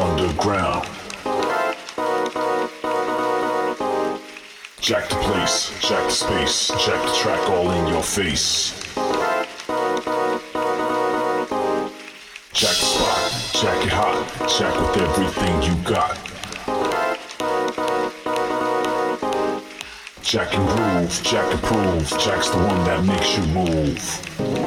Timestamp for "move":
23.52-24.59